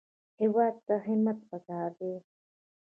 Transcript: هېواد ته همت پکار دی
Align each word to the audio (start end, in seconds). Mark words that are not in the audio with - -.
هېواد 0.41 0.75
ته 0.85 0.95
همت 1.05 1.39
پکار 1.49 1.89
دی 1.99 2.13